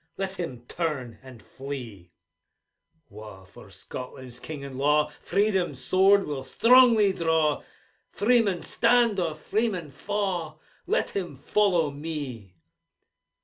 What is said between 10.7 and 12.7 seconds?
Let him follow me